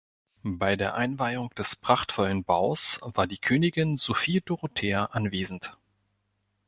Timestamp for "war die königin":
3.03-3.97